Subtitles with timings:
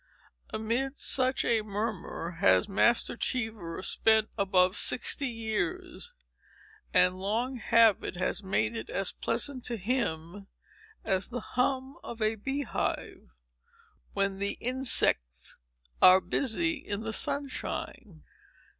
[0.49, 6.15] Amid just such a murmur has Master Cheever spent above sixty years:
[6.91, 10.47] and long habit has made it as pleasant to him
[11.05, 13.29] as the hum of a bee hive,
[14.13, 15.59] when the insects
[16.01, 18.23] are busy in the sunshine.